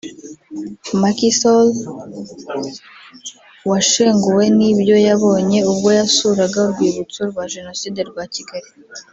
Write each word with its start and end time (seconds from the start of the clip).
Macky 1.01 1.29
Sall 1.39 1.65
washenguwe 3.69 4.43
n’ibyo 4.57 4.95
yabonye 5.07 5.59
ubwo 5.71 5.89
yasuraga 5.99 6.57
Urwibutso 6.65 7.19
rwa 7.29 7.43
Jenoside 7.53 7.99
rwa 8.09 8.23
Kigali 8.33 8.69